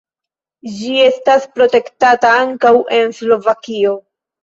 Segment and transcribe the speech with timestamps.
[0.77, 3.99] Ĝi estas protektata ankaŭ en Slovakio.